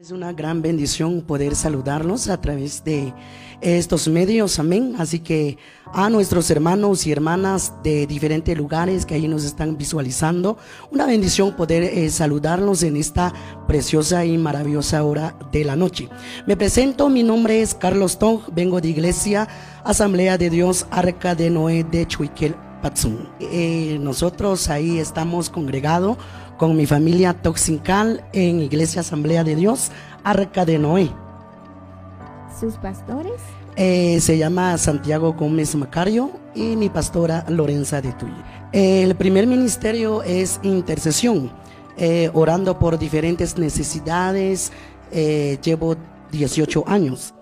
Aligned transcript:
Es 0.00 0.12
una 0.12 0.32
gran 0.32 0.62
bendición 0.62 1.20
poder 1.20 1.54
saludarlos 1.54 2.28
a 2.28 2.40
través 2.40 2.82
de 2.84 3.12
estos 3.60 4.08
medios, 4.08 4.58
amén. 4.58 4.94
Así 4.98 5.18
que 5.18 5.58
a 5.92 6.08
nuestros 6.08 6.50
hermanos 6.50 7.06
y 7.06 7.12
hermanas 7.12 7.74
de 7.82 8.06
diferentes 8.06 8.56
lugares 8.56 9.04
que 9.04 9.12
ahí 9.12 9.28
nos 9.28 9.44
están 9.44 9.76
visualizando, 9.76 10.56
una 10.90 11.04
bendición 11.04 11.54
poder 11.54 11.82
eh, 11.82 12.08
saludarlos 12.08 12.82
en 12.82 12.96
esta 12.96 13.34
preciosa 13.68 14.24
y 14.24 14.38
maravillosa 14.38 15.04
hora 15.04 15.36
de 15.52 15.66
la 15.66 15.76
noche. 15.76 16.08
Me 16.46 16.56
presento, 16.56 17.10
mi 17.10 17.22
nombre 17.22 17.60
es 17.60 17.74
Carlos 17.74 18.18
Tong, 18.18 18.40
vengo 18.54 18.80
de 18.80 18.88
Iglesia 18.88 19.48
Asamblea 19.84 20.38
de 20.38 20.48
Dios 20.48 20.86
Arca 20.90 21.34
de 21.34 21.50
Noé 21.50 21.84
de 21.84 22.06
Chuiquel, 22.06 22.54
Patzum. 22.80 23.18
Eh, 23.38 23.98
nosotros 24.00 24.70
ahí 24.70 24.98
estamos 24.98 25.50
congregados 25.50 26.16
con 26.60 26.76
mi 26.76 26.84
familia 26.84 27.32
Toxincal 27.32 28.22
en 28.34 28.60
Iglesia 28.60 29.00
Asamblea 29.00 29.44
de 29.44 29.56
Dios, 29.56 29.90
Arca 30.24 30.66
de 30.66 30.78
Noé. 30.78 31.10
¿Sus 32.60 32.74
pastores? 32.74 33.40
Eh, 33.76 34.20
se 34.20 34.36
llama 34.36 34.76
Santiago 34.76 35.32
Gómez 35.32 35.74
Macario 35.74 36.30
y 36.54 36.76
mi 36.76 36.90
pastora 36.90 37.46
Lorenza 37.48 38.02
de 38.02 38.12
Tuy. 38.12 38.34
El 38.72 39.14
primer 39.14 39.46
ministerio 39.46 40.22
es 40.22 40.60
intercesión, 40.62 41.50
eh, 41.96 42.30
orando 42.34 42.78
por 42.78 42.98
diferentes 42.98 43.56
necesidades. 43.56 44.70
Eh, 45.12 45.58
llevo 45.62 45.96
18 46.30 46.84
años. 46.86 47.32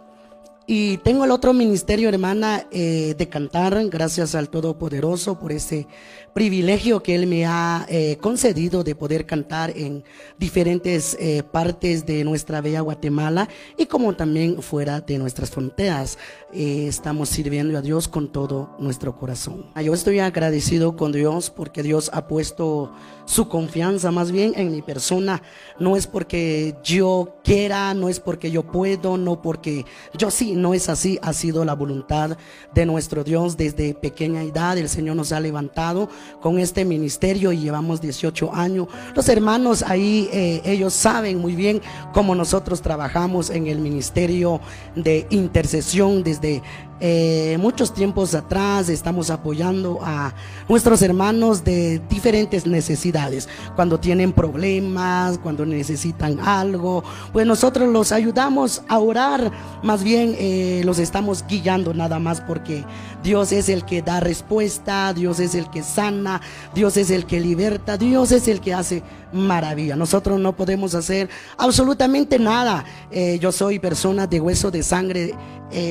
Y 0.71 0.99
tengo 0.99 1.25
el 1.25 1.31
otro 1.31 1.55
ministerio, 1.55 2.11
hermana, 2.11 2.67
eh, 2.71 3.15
de 3.17 3.27
cantar, 3.27 3.89
gracias 3.89 4.35
al 4.35 4.51
Todopoderoso 4.51 5.39
por 5.39 5.51
ese 5.51 5.87
privilegio 6.35 7.03
que 7.03 7.15
Él 7.15 7.27
me 7.27 7.47
ha 7.47 7.87
eh, 7.89 8.19
concedido 8.21 8.85
de 8.85 8.95
poder 8.95 9.25
cantar 9.25 9.73
en 9.75 10.05
diferentes 10.39 11.17
eh, 11.19 11.43
partes 11.43 12.05
de 12.05 12.23
nuestra 12.23 12.61
bella 12.61 12.83
Guatemala 12.83 13.49
y 13.79 13.87
como 13.87 14.15
también 14.15 14.61
fuera 14.61 15.01
de 15.01 15.17
nuestras 15.17 15.49
fronteras. 15.49 16.19
Estamos 16.53 17.29
sirviendo 17.29 17.77
a 17.79 17.83
Dios 17.83 18.09
con 18.09 18.29
todo 18.29 18.71
nuestro 18.79 19.17
corazón. 19.17 19.67
Yo 19.83 19.93
estoy 19.93 20.19
agradecido 20.21 20.97
con 20.97 21.13
Dios 21.13 21.51
porque 21.51 21.83
Dios 21.83 22.11
ha 22.13 22.27
puesto 22.27 22.93
su 23.27 23.49
confianza 23.49 24.11
más 24.11 24.33
bien 24.33 24.55
en 24.57 24.73
mi 24.73 24.81
persona. 24.81 25.43
No 25.79 25.97
es 25.97 26.07
porque 26.07 26.77
yo 26.83 27.37
quiera, 27.45 27.93
no 27.93 28.09
es 28.09 28.21
porque 28.21 28.51
yo 28.51 28.63
puedo, 28.63 29.19
no 29.19 29.43
porque 29.43 29.85
yo 30.17 30.31
sí 30.31 30.55
no 30.55 30.73
es 30.73 30.89
así, 30.89 31.19
ha 31.21 31.35
sido 31.35 31.65
la 31.65 31.75
voluntad 31.75 32.39
de 32.75 32.87
nuestro 32.87 33.25
Dios 33.25 33.57
desde 33.57 33.95
pequeña 33.95 34.43
edad. 34.43 34.79
El 34.79 34.89
Señor 34.89 35.17
nos 35.17 35.33
ha 35.33 35.41
levantado 35.41 36.09
con 36.41 36.59
este 36.59 36.85
ministerio 36.87 37.53
y 37.53 37.59
llevamos 37.59 38.01
18 38.01 38.55
años. 38.55 38.89
Los 39.15 39.29
hermanos 39.29 39.83
ahí, 39.83 40.31
eh, 40.33 40.63
ellos 40.65 40.95
saben 40.95 41.39
muy 41.39 41.55
bien 41.55 41.83
cómo 42.15 42.35
nosotros 42.35 42.81
trabajamos 42.81 43.51
en 43.51 43.67
el 43.67 43.81
ministerio 43.81 44.61
de 44.97 45.27
intercesión 45.31 46.23
desde 46.23 46.38
desde 46.41 46.63
eh, 47.01 47.57
muchos 47.61 47.95
tiempos 47.95 48.35
atrás 48.35 48.89
estamos 48.89 49.31
apoyando 49.31 50.01
a 50.03 50.35
nuestros 50.69 51.01
hermanos 51.03 51.63
de 51.63 52.01
diferentes 52.11 52.67
necesidades. 52.67 53.49
Cuando 53.77 54.01
tienen 54.01 54.33
problemas, 54.33 55.39
cuando 55.39 55.65
necesitan 55.65 56.41
algo, 56.41 57.05
pues 57.33 57.47
nosotros 57.47 57.89
los 57.89 58.11
ayudamos 58.11 58.83
a 58.89 58.99
orar. 58.99 59.53
Más 59.83 60.03
bien 60.03 60.35
eh, 60.39 60.83
los 60.85 60.99
estamos 60.99 61.45
guiando 61.47 61.95
nada 61.95 62.19
más 62.19 62.41
porque 62.41 62.85
Dios 63.23 63.53
es 63.53 63.69
el 63.69 63.85
que 63.85 64.03
da 64.03 64.19
respuesta, 64.19 65.13
Dios 65.15 65.39
es 65.39 65.55
el 65.55 65.71
que 65.71 65.85
sana, 65.85 66.41
Dios 66.75 66.97
es 66.97 67.11
el 67.11 67.27
que 67.27 67.39
liberta, 67.39 67.97
Dios 67.97 68.33
es 68.33 68.49
el 68.49 68.61
que 68.61 68.75
hace 68.75 69.05
maravilla. 69.33 69.95
Nosotros 69.95 70.41
no 70.41 70.57
podemos 70.57 70.97
hacer 70.97 71.29
absolutamente 71.59 72.41
nada. 72.41 72.85
Eh, 73.13 73.39
yo 73.41 73.53
soy 73.53 73.79
persona 73.79 74.27
de 74.27 74.41
hueso 74.41 74.73
de 74.73 74.83
sangre 74.83 75.35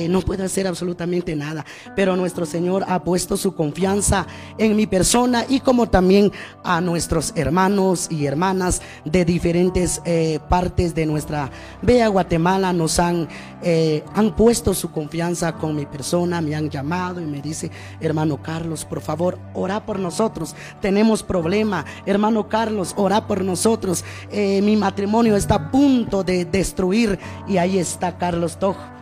no 0.08 0.22
puedo 0.22 0.42
hacer 0.42 0.66
absolutamente 0.66 0.97
nada. 1.06 1.64
Pero 1.94 2.16
nuestro 2.16 2.46
Señor 2.46 2.84
ha 2.88 3.02
puesto 3.02 3.36
su 3.36 3.54
confianza 3.54 4.26
en 4.58 4.76
mi 4.76 4.86
persona 4.86 5.44
y 5.48 5.60
como 5.60 5.88
también 5.88 6.32
a 6.64 6.80
nuestros 6.80 7.32
hermanos 7.36 8.08
y 8.10 8.26
hermanas 8.26 8.82
de 9.04 9.24
diferentes 9.24 10.02
eh, 10.04 10.40
partes 10.48 10.94
de 10.94 11.06
nuestra 11.06 11.50
bella 11.82 12.08
Guatemala 12.08 12.72
nos 12.72 12.98
han, 12.98 13.28
eh, 13.62 14.04
han 14.14 14.34
puesto 14.34 14.74
su 14.74 14.90
confianza 14.90 15.52
con 15.52 15.76
mi 15.76 15.86
persona, 15.86 16.40
me 16.40 16.54
han 16.54 16.70
llamado 16.70 17.20
y 17.20 17.24
me 17.24 17.40
dice, 17.40 17.70
hermano 18.00 18.42
Carlos, 18.42 18.84
por 18.84 19.00
favor, 19.00 19.38
ora 19.54 19.84
por 19.84 19.98
nosotros. 19.98 20.54
Tenemos 20.80 21.22
problema, 21.22 21.84
hermano 22.06 22.48
Carlos, 22.48 22.94
ora 22.96 23.26
por 23.26 23.44
nosotros. 23.44 24.04
mi 24.32 24.76
matrimonio 24.76 25.36
está 25.36 25.54
a 25.54 25.70
punto 25.70 26.24
de 26.24 26.44
destruir 26.44 27.18
y 27.46 27.56
ahí 27.56 27.78
está 27.78 28.16
Carlos 28.18 28.58
Tojo 28.58 28.97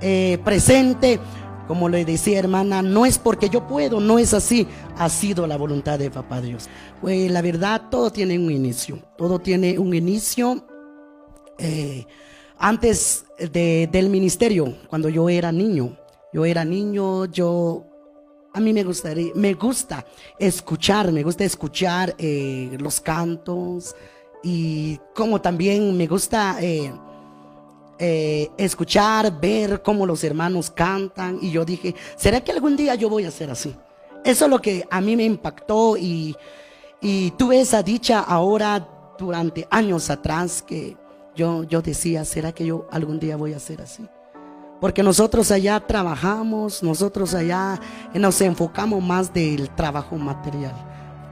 eh, 0.00 0.38
presente. 0.44 1.20
Como 1.66 1.90
le 1.90 2.06
decía 2.06 2.38
hermana, 2.38 2.80
no 2.80 3.04
es 3.04 3.18
porque 3.18 3.50
yo 3.50 3.66
puedo, 3.66 4.00
no 4.00 4.18
es 4.18 4.32
así. 4.32 4.66
Ha 4.96 5.10
sido 5.10 5.46
la 5.46 5.58
voluntad 5.58 5.98
de 5.98 6.10
Papá 6.10 6.40
Dios. 6.40 6.68
Pues 7.02 7.30
la 7.30 7.42
verdad, 7.42 7.90
todo 7.90 8.10
tiene 8.10 8.38
un 8.38 8.50
inicio. 8.50 8.98
Todo 9.18 9.38
tiene 9.38 9.78
un 9.78 9.94
inicio. 9.94 10.66
Eh, 11.58 12.06
antes 12.58 13.26
del 13.38 14.08
ministerio, 14.08 14.74
cuando 14.88 15.08
yo 15.08 15.28
era 15.28 15.52
niño, 15.52 15.96
yo 16.32 16.44
era 16.44 16.64
niño, 16.64 17.26
yo 17.26 17.86
a 18.52 18.60
mí 18.60 18.72
me 18.72 18.82
gustaría, 18.82 19.32
me 19.34 19.54
gusta 19.54 20.04
escuchar, 20.38 21.12
me 21.12 21.22
gusta 21.22 21.44
escuchar 21.44 22.14
eh, 22.18 22.76
los 22.80 23.00
cantos 23.00 23.94
y 24.42 24.98
como 25.14 25.40
también 25.40 25.96
me 25.96 26.06
gusta 26.06 26.58
escuchar, 27.98 29.40
ver 29.40 29.82
cómo 29.82 30.06
los 30.06 30.22
hermanos 30.24 30.70
cantan. 30.70 31.38
Y 31.42 31.50
yo 31.50 31.64
dije, 31.64 31.94
¿será 32.16 32.40
que 32.40 32.52
algún 32.52 32.76
día 32.76 32.94
yo 32.94 33.08
voy 33.08 33.24
a 33.24 33.30
ser 33.30 33.50
así? 33.50 33.74
Eso 34.24 34.44
es 34.44 34.50
lo 34.50 34.60
que 34.60 34.86
a 34.90 35.00
mí 35.00 35.16
me 35.16 35.24
impactó 35.24 35.96
y, 35.96 36.36
y 37.00 37.30
tuve 37.32 37.60
esa 37.60 37.82
dicha 37.82 38.20
ahora 38.20 38.86
durante 39.18 39.66
años 39.70 40.10
atrás 40.10 40.62
que 40.62 40.96
yo, 41.34 41.64
yo 41.64 41.82
decía, 41.82 42.24
¿será 42.24 42.52
que 42.52 42.66
yo 42.66 42.86
algún 42.90 43.18
día 43.18 43.36
voy 43.36 43.54
a 43.54 43.60
ser 43.60 43.80
así? 43.80 44.08
Porque 44.80 45.02
nosotros 45.02 45.50
allá 45.50 45.80
trabajamos, 45.80 46.82
nosotros 46.82 47.34
allá 47.34 47.80
nos 48.14 48.40
enfocamos 48.40 49.02
más 49.02 49.32
del 49.32 49.70
trabajo 49.70 50.16
material, 50.16 50.74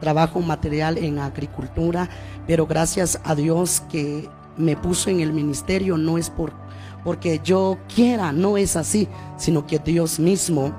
trabajo 0.01 0.41
material 0.41 0.99
en 0.99 1.19
agricultura, 1.19 2.09
pero 2.47 2.67
gracias 2.67 3.21
a 3.23 3.35
Dios 3.37 3.83
que 3.89 4.29
me 4.57 4.77
puso 4.77 5.11
en 5.11 5.21
el 5.21 5.33
ministerio 5.33 5.97
no 5.99 6.19
es 6.19 6.31
por, 6.31 6.53
porque 7.05 7.41
yo 7.43 7.79
quiera, 7.95 8.33
no 8.33 8.57
es 8.57 8.77
así, 8.77 9.09
sino 9.37 9.67
que 9.67 9.79
Dios 9.79 10.19
mismo 10.19 10.73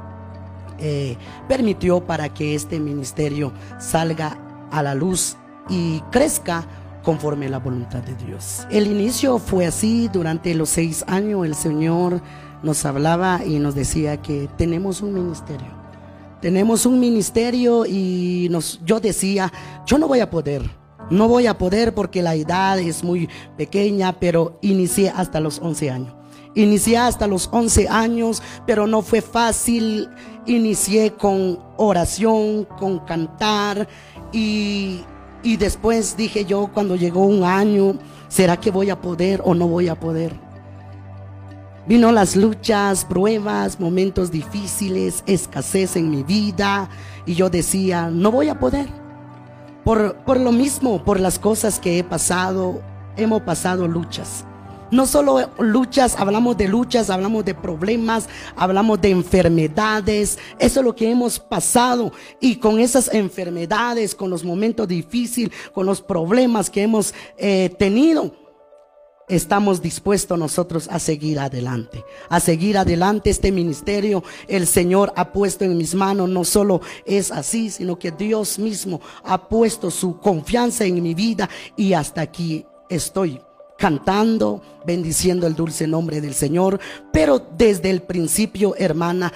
eh, 0.80 1.18
permitió 1.48 2.06
para 2.06 2.34
que 2.34 2.54
este 2.54 2.80
ministerio 2.80 3.52
salga 3.80 4.38
a 4.72 4.84
la 4.84 4.94
luz 4.94 5.38
y 5.70 6.02
crezca 6.12 6.66
conforme 7.04 7.50
la 7.50 7.60
voluntad 7.60 8.04
de 8.04 8.14
Dios. 8.26 8.68
El 8.70 8.88
inicio 8.88 9.40
fue 9.40 9.66
así, 9.66 10.10
durante 10.12 10.54
los 10.54 10.70
seis 10.70 11.06
años 11.08 11.46
el 11.46 11.56
Señor 11.56 12.22
nos 12.64 12.86
hablaba 12.86 13.46
y 13.46 13.60
nos 13.60 13.76
decía 13.76 14.22
que 14.22 14.50
tenemos 14.58 15.02
un 15.02 15.14
ministerio. 15.14 15.78
Tenemos 16.42 16.86
un 16.86 17.00
ministerio 17.00 17.86
y 17.86 18.48
nos, 18.52 18.80
yo 18.84 19.00
decía, 19.00 19.52
yo 19.86 19.98
no 19.98 20.08
voy 20.08 20.20
a 20.20 20.30
poder, 20.30 20.70
no 21.10 21.28
voy 21.28 21.48
a 21.48 21.58
poder 21.58 21.94
porque 21.94 22.22
la 22.22 22.36
edad 22.36 22.80
es 22.80 23.04
muy 23.04 23.30
pequeña, 23.56 24.20
pero 24.20 24.58
inicié 24.62 25.10
hasta 25.10 25.40
los 25.40 25.60
11 25.60 25.90
años. 25.92 26.14
Inicié 26.56 26.98
hasta 26.98 27.28
los 27.28 27.50
11 27.52 27.88
años, 27.88 28.42
pero 28.66 28.88
no 28.88 29.02
fue 29.02 29.22
fácil. 29.22 30.10
Inicié 30.46 31.14
con 31.14 31.60
oración, 31.78 32.66
con 32.80 33.00
cantar 33.00 33.88
y, 34.32 35.02
y 35.44 35.58
después 35.58 36.18
dije 36.18 36.46
yo 36.46 36.70
cuando 36.74 36.96
llegó 36.96 37.26
un 37.26 37.44
año, 37.44 38.00
¿será 38.28 38.58
que 38.58 38.72
voy 38.72 38.90
a 38.90 39.00
poder 39.00 39.42
o 39.46 39.54
no 39.54 39.68
voy 39.68 39.88
a 39.88 40.00
poder? 40.00 40.34
Vino 41.88 42.12
las 42.12 42.36
luchas, 42.36 43.06
pruebas, 43.06 43.80
momentos 43.80 44.30
difíciles, 44.30 45.24
escasez 45.26 45.96
en 45.96 46.10
mi 46.10 46.24
vida 46.24 46.90
y 47.26 47.36
yo 47.36 47.50
decía, 47.50 48.10
no 48.10 48.32
voy 48.32 48.50
a 48.50 48.60
poder. 48.60 49.07
Por, 49.88 50.42
lo 50.42 50.52
mismo, 50.52 51.02
por 51.02 51.18
las 51.18 51.40
cosas 51.40 51.80
que 51.80 51.98
he 51.98 52.04
pasado, 52.04 52.82
hemos 53.16 53.44
pasado 53.44 53.88
luchas. 53.88 54.44
No 54.92 55.06
solo 55.06 55.50
luchas, 55.60 56.18
hablamos 56.20 56.58
de 56.58 56.68
luchas, 56.68 57.10
hablamos 57.10 57.46
de 57.46 57.56
problemas, 57.56 58.28
hablamos 58.58 59.00
de 59.00 59.12
enfermedades. 59.12 60.40
Eso 60.60 60.82
es 60.82 60.86
lo 60.86 60.94
que 60.94 61.10
hemos 61.10 61.40
pasado. 61.40 62.12
Y 62.42 62.58
con 62.58 62.82
esas 62.82 63.14
enfermedades, 63.14 64.14
con 64.14 64.30
los 64.30 64.44
momentos 64.44 64.90
difíciles, 64.90 65.54
con 65.74 65.86
los 65.86 66.02
problemas 66.02 66.70
que 66.70 66.84
hemos 66.84 67.14
eh, 67.38 67.74
tenido, 67.80 68.34
estamos 69.28 69.82
dispuestos 69.82 70.40
nosotros 70.40 70.88
a 70.90 71.00
seguir 71.00 71.40
adelante, 71.40 72.04
a 72.30 72.40
seguir 72.40 72.78
adelante 72.78 73.30
este 73.30 73.52
ministerio. 73.52 74.24
El 74.48 74.66
Señor 74.66 75.12
ha 75.16 75.32
puesto 75.32 75.66
en 75.66 75.78
mis 75.78 75.94
manos, 75.94 76.30
no 76.30 76.46
solo 76.46 76.82
es 77.06 77.32
así, 77.32 77.70
sino 77.70 78.00
que 78.00 78.12
Dios 78.12 78.58
mismo 78.58 79.02
ha 79.24 79.50
puesto 79.50 79.92
su 79.92 80.20
confianza 80.20 80.86
en 80.86 81.04
mi 81.04 81.14
vida 81.14 81.50
y 81.76 81.94
hasta 81.94 82.22
aquí 82.22 82.66
estoy 82.90 83.42
cantando, 83.78 84.62
bendiciendo 84.86 85.46
el 85.46 85.56
dulce 85.56 85.88
nombre 85.88 86.22
del 86.22 86.34
Señor, 86.34 86.80
pero 87.12 87.46
desde 87.58 87.90
el 87.90 88.02
principio, 88.02 88.76
hermana, 88.78 89.32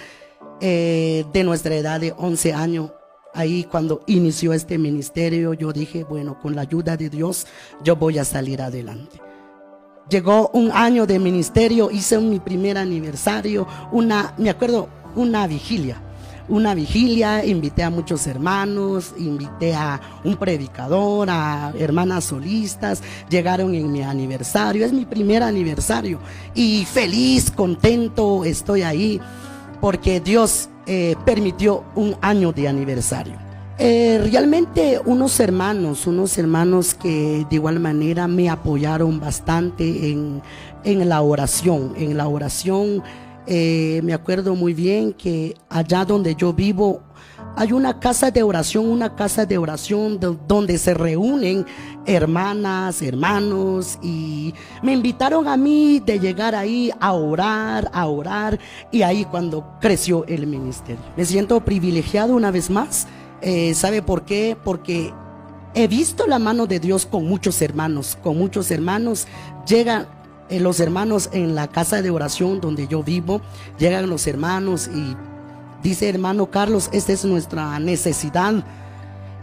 eh, 0.61 1.25
de 1.31 1.43
nuestra 1.43 1.75
edad 1.75 1.99
de 1.99 2.13
11 2.17 2.53
años, 2.53 2.91
ahí 3.33 3.65
cuando 3.65 4.01
inició 4.07 4.53
este 4.53 4.77
ministerio, 4.77 5.53
yo 5.53 5.73
dije, 5.73 6.03
bueno, 6.03 6.39
con 6.39 6.55
la 6.55 6.61
ayuda 6.61 6.97
de 6.97 7.09
Dios, 7.09 7.45
yo 7.83 7.95
voy 7.95 8.17
a 8.17 8.25
salir 8.25 8.61
adelante. 8.61 9.30
Llegó 10.11 10.49
un 10.49 10.71
año 10.73 11.07
de 11.07 11.19
ministerio, 11.19 11.89
hice 11.89 12.19
mi 12.19 12.39
primer 12.39 12.77
aniversario, 12.77 13.65
una, 13.93 14.33
me 14.37 14.49
acuerdo, 14.49 14.89
una 15.15 15.47
vigilia 15.47 16.01
una 16.49 16.73
vigilia, 16.73 17.45
invité 17.45 17.81
a 17.81 17.89
muchos 17.89 18.27
hermanos, 18.27 19.13
invité 19.17 19.73
a 19.73 20.01
un 20.25 20.35
predicador, 20.35 21.29
a 21.29 21.71
hermanas 21.79 22.25
solistas, 22.25 23.01
llegaron 23.29 23.73
en 23.73 23.89
mi 23.89 24.01
aniversario, 24.01 24.85
es 24.85 24.91
mi 24.91 25.05
primer 25.05 25.43
aniversario 25.43 26.19
y 26.53 26.83
feliz, 26.83 27.51
contento 27.51 28.43
estoy 28.43 28.81
ahí 28.81 29.21
porque 29.79 30.19
Dios 30.19 30.67
eh, 30.87 31.15
permitió 31.25 31.85
un 31.95 32.17
año 32.21 32.51
de 32.51 32.67
aniversario. 32.67 33.50
Eh, 33.83 34.19
realmente 34.31 35.01
unos 35.05 35.39
hermanos, 35.39 36.05
unos 36.05 36.37
hermanos 36.37 36.93
que 36.93 37.47
de 37.49 37.55
igual 37.55 37.79
manera 37.79 38.27
me 38.27 38.47
apoyaron 38.47 39.19
bastante 39.19 40.11
en, 40.11 40.43
en 40.83 41.09
la 41.09 41.23
oración, 41.23 41.95
en 41.97 42.15
la 42.15 42.27
oración 42.27 43.01
eh, 43.47 44.01
me 44.03 44.13
acuerdo 44.13 44.55
muy 44.55 44.75
bien 44.75 45.13
que 45.13 45.55
allá 45.67 46.05
donde 46.05 46.35
yo 46.35 46.53
vivo 46.53 47.01
hay 47.55 47.73
una 47.73 47.99
casa 47.99 48.29
de 48.29 48.43
oración, 48.43 48.87
una 48.87 49.15
casa 49.15 49.47
de 49.47 49.57
oración 49.57 50.19
donde 50.47 50.77
se 50.77 50.93
reúnen 50.93 51.65
hermanas, 52.05 53.01
hermanos 53.01 53.97
y 54.01 54.53
me 54.83 54.93
invitaron 54.93 55.47
a 55.47 55.57
mí 55.57 55.99
de 56.05 56.19
llegar 56.19 56.53
ahí 56.53 56.91
a 56.99 57.13
orar, 57.13 57.89
a 57.93 58.05
orar 58.05 58.59
y 58.91 59.01
ahí 59.01 59.25
cuando 59.25 59.65
creció 59.81 60.23
el 60.27 60.45
ministerio. 60.45 61.01
Me 61.17 61.25
siento 61.25 61.59
privilegiado 61.61 62.35
una 62.35 62.51
vez 62.51 62.69
más. 62.69 63.07
Eh, 63.41 63.73
¿Sabe 63.73 64.01
por 64.01 64.23
qué? 64.23 64.57
Porque 64.63 65.13
he 65.73 65.87
visto 65.87 66.27
la 66.27 66.39
mano 66.39 66.67
de 66.67 66.79
Dios 66.79 67.05
con 67.05 67.27
muchos 67.27 67.61
hermanos, 67.61 68.17
con 68.21 68.37
muchos 68.37 68.71
hermanos. 68.71 69.27
Llegan 69.67 70.07
eh, 70.49 70.59
los 70.59 70.79
hermanos 70.79 71.29
en 71.31 71.55
la 71.55 71.67
casa 71.67 72.01
de 72.01 72.09
oración 72.09 72.59
donde 72.61 72.87
yo 72.87 73.03
vivo, 73.03 73.41
llegan 73.79 74.09
los 74.09 74.27
hermanos 74.27 74.89
y 74.93 75.15
dice 75.81 76.09
hermano 76.09 76.51
Carlos, 76.51 76.89
esta 76.91 77.13
es 77.13 77.25
nuestra 77.25 77.79
necesidad. 77.79 78.63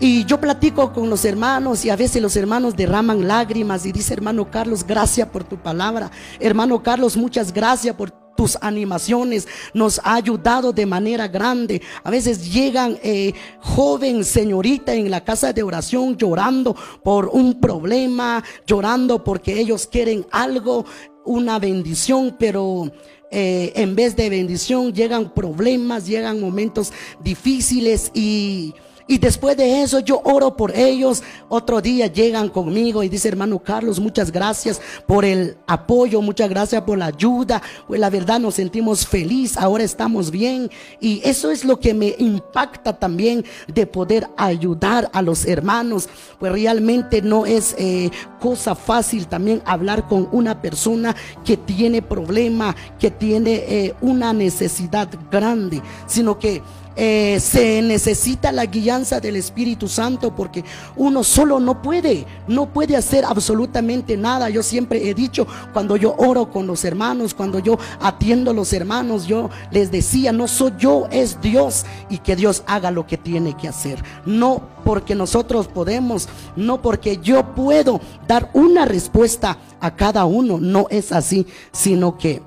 Y 0.00 0.24
yo 0.26 0.38
platico 0.38 0.92
con 0.92 1.10
los 1.10 1.24
hermanos 1.24 1.84
y 1.84 1.90
a 1.90 1.96
veces 1.96 2.22
los 2.22 2.36
hermanos 2.36 2.76
derraman 2.76 3.26
lágrimas 3.26 3.84
y 3.84 3.90
dice 3.90 4.14
hermano 4.14 4.48
Carlos, 4.48 4.84
gracias 4.86 5.26
por 5.28 5.42
tu 5.42 5.56
palabra. 5.56 6.10
Hermano 6.38 6.82
Carlos, 6.82 7.16
muchas 7.16 7.52
gracias 7.52 7.96
por 7.96 8.12
tus 8.38 8.56
animaciones, 8.60 9.48
nos 9.74 10.00
ha 10.04 10.14
ayudado 10.14 10.72
de 10.72 10.86
manera 10.86 11.26
grande. 11.26 11.82
A 12.04 12.10
veces 12.12 12.52
llegan 12.52 12.96
eh, 13.02 13.32
joven 13.58 14.24
señorita 14.24 14.94
en 14.94 15.10
la 15.10 15.24
casa 15.24 15.52
de 15.52 15.64
oración 15.64 16.16
llorando 16.16 16.76
por 17.02 17.30
un 17.32 17.60
problema, 17.60 18.44
llorando 18.64 19.24
porque 19.24 19.58
ellos 19.58 19.88
quieren 19.88 20.24
algo, 20.30 20.84
una 21.24 21.58
bendición, 21.58 22.36
pero 22.38 22.92
eh, 23.32 23.72
en 23.74 23.96
vez 23.96 24.14
de 24.14 24.30
bendición 24.30 24.92
llegan 24.92 25.34
problemas, 25.34 26.06
llegan 26.06 26.40
momentos 26.40 26.92
difíciles 27.20 28.12
y 28.14 28.72
y 29.08 29.16
después 29.16 29.56
de 29.56 29.82
eso 29.82 30.00
yo 30.00 30.20
oro 30.22 30.54
por 30.54 30.76
ellos. 30.76 31.22
Otro 31.48 31.80
día 31.80 32.08
llegan 32.08 32.50
conmigo 32.50 33.02
y 33.02 33.08
dice, 33.08 33.28
hermano 33.28 33.58
Carlos, 33.58 33.98
muchas 33.98 34.30
gracias 34.30 34.82
por 35.06 35.24
el 35.24 35.56
apoyo, 35.66 36.20
muchas 36.20 36.50
gracias 36.50 36.82
por 36.82 36.98
la 36.98 37.06
ayuda. 37.06 37.62
Pues 37.86 37.98
la 37.98 38.10
verdad 38.10 38.38
nos 38.38 38.56
sentimos 38.56 39.06
feliz, 39.06 39.56
ahora 39.56 39.82
estamos 39.82 40.30
bien. 40.30 40.70
Y 41.00 41.22
eso 41.24 41.50
es 41.50 41.64
lo 41.64 41.80
que 41.80 41.94
me 41.94 42.14
impacta 42.18 42.98
también 42.98 43.46
de 43.66 43.86
poder 43.86 44.28
ayudar 44.36 45.08
a 45.14 45.22
los 45.22 45.46
hermanos. 45.46 46.06
Pues 46.38 46.52
realmente 46.52 47.22
no 47.22 47.46
es 47.46 47.74
eh, 47.78 48.10
cosa 48.38 48.74
fácil 48.74 49.26
también 49.26 49.62
hablar 49.64 50.06
con 50.06 50.28
una 50.32 50.60
persona 50.60 51.16
que 51.46 51.56
tiene 51.56 52.02
problema, 52.02 52.76
que 52.98 53.10
tiene 53.10 53.64
eh, 53.68 53.94
una 54.02 54.34
necesidad 54.34 55.08
grande, 55.30 55.80
sino 56.06 56.38
que 56.38 56.60
eh, 57.00 57.38
se 57.38 57.80
necesita 57.80 58.50
la 58.50 58.66
guianza 58.66 59.20
del 59.20 59.36
Espíritu 59.36 59.86
Santo 59.86 60.34
porque 60.34 60.64
uno 60.96 61.22
solo 61.22 61.60
no 61.60 61.80
puede, 61.80 62.26
no 62.48 62.72
puede 62.72 62.96
hacer 62.96 63.24
absolutamente 63.24 64.16
nada. 64.16 64.50
Yo 64.50 64.64
siempre 64.64 65.08
he 65.08 65.14
dicho, 65.14 65.46
cuando 65.72 65.94
yo 65.94 66.16
oro 66.18 66.50
con 66.50 66.66
los 66.66 66.84
hermanos, 66.84 67.34
cuando 67.34 67.60
yo 67.60 67.78
atiendo 68.00 68.50
a 68.50 68.54
los 68.54 68.72
hermanos, 68.72 69.28
yo 69.28 69.48
les 69.70 69.92
decía, 69.92 70.32
no 70.32 70.48
soy 70.48 70.72
yo, 70.76 71.06
es 71.12 71.40
Dios 71.40 71.86
y 72.10 72.18
que 72.18 72.34
Dios 72.34 72.64
haga 72.66 72.90
lo 72.90 73.06
que 73.06 73.16
tiene 73.16 73.56
que 73.56 73.68
hacer. 73.68 74.02
No 74.26 74.62
porque 74.84 75.14
nosotros 75.14 75.68
podemos, 75.68 76.28
no 76.56 76.82
porque 76.82 77.18
yo 77.18 77.54
puedo 77.54 78.00
dar 78.26 78.50
una 78.54 78.86
respuesta 78.86 79.56
a 79.78 79.94
cada 79.94 80.24
uno, 80.24 80.58
no 80.58 80.88
es 80.90 81.12
así, 81.12 81.46
sino 81.70 82.18
que 82.18 82.42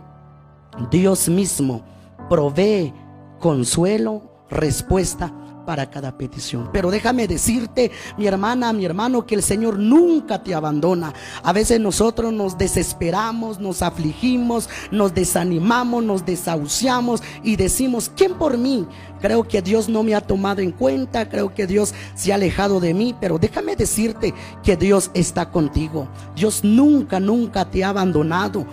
Dios 0.91 1.29
mismo 1.29 1.85
provee 2.29 2.93
consuelo, 3.39 4.30
respuesta 4.51 5.33
para 5.65 5.89
cada 5.89 6.17
petición. 6.17 6.69
Pero 6.73 6.91
déjame 6.91 7.27
decirte, 7.27 7.91
mi 8.17 8.27
hermana, 8.27 8.73
mi 8.73 8.85
hermano, 8.85 9.25
que 9.25 9.35
el 9.35 9.43
Señor 9.43 9.77
nunca 9.77 10.43
te 10.43 10.53
abandona. 10.53 11.13
A 11.43 11.53
veces 11.53 11.79
nosotros 11.79 12.33
nos 12.33 12.57
desesperamos, 12.57 13.59
nos 13.59 13.81
afligimos, 13.81 14.69
nos 14.91 15.13
desanimamos, 15.13 16.03
nos 16.03 16.25
desahuciamos 16.25 17.21
y 17.43 17.55
decimos, 17.55 18.11
¿quién 18.15 18.33
por 18.33 18.57
mí? 18.57 18.87
Creo 19.21 19.47
que 19.47 19.61
Dios 19.61 19.87
no 19.87 20.03
me 20.03 20.15
ha 20.15 20.21
tomado 20.21 20.61
en 20.61 20.71
cuenta, 20.71 21.29
creo 21.29 21.53
que 21.53 21.67
Dios 21.67 21.93
se 22.15 22.31
ha 22.31 22.35
alejado 22.35 22.79
de 22.79 22.93
mí, 22.93 23.15
pero 23.19 23.37
déjame 23.37 23.75
decirte 23.75 24.33
que 24.63 24.75
Dios 24.75 25.11
está 25.13 25.51
contigo. 25.51 26.07
Dios 26.35 26.63
nunca, 26.63 27.19
nunca 27.19 27.69
te 27.69 27.83
ha 27.83 27.89
abandonado. 27.89 28.65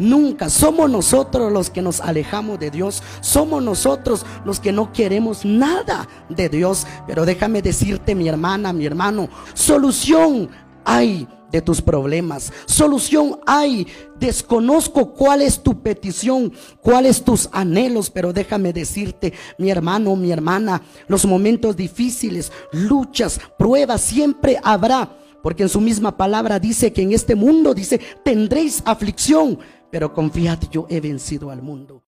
Nunca. 0.00 0.48
Somos 0.48 0.90
nosotros 0.90 1.52
los 1.52 1.68
que 1.68 1.82
nos 1.82 2.00
alejamos 2.00 2.58
de 2.58 2.70
Dios. 2.70 3.02
Somos 3.20 3.62
nosotros 3.62 4.24
los 4.46 4.58
que 4.58 4.72
no 4.72 4.92
queremos 4.92 5.44
nada 5.44 6.08
de 6.30 6.48
Dios. 6.48 6.86
Pero 7.06 7.26
déjame 7.26 7.60
decirte, 7.60 8.14
mi 8.14 8.26
hermana, 8.26 8.72
mi 8.72 8.86
hermano, 8.86 9.28
solución 9.52 10.48
hay 10.86 11.28
de 11.52 11.60
tus 11.60 11.82
problemas. 11.82 12.50
Solución 12.64 13.40
hay. 13.46 13.86
Desconozco 14.18 15.12
cuál 15.12 15.42
es 15.42 15.62
tu 15.62 15.82
petición, 15.82 16.52
cuáles 16.80 17.22
tus 17.22 17.50
anhelos, 17.52 18.08
pero 18.10 18.32
déjame 18.32 18.72
decirte, 18.72 19.34
mi 19.58 19.70
hermano, 19.70 20.16
mi 20.16 20.32
hermana, 20.32 20.82
los 21.08 21.26
momentos 21.26 21.76
difíciles, 21.76 22.50
luchas, 22.72 23.38
pruebas, 23.58 24.00
siempre 24.00 24.58
habrá. 24.62 25.16
Porque 25.42 25.62
en 25.62 25.68
su 25.68 25.80
misma 25.80 26.16
palabra 26.16 26.58
dice 26.58 26.92
que 26.92 27.02
en 27.02 27.12
este 27.12 27.34
mundo, 27.34 27.72
dice, 27.74 28.00
tendréis 28.22 28.82
aflicción 28.84 29.58
pero 29.90 30.12
confiad, 30.12 30.58
yo 30.70 30.86
he 30.88 31.00
vencido 31.00 31.50
al 31.50 31.62
mundo. 31.62 31.98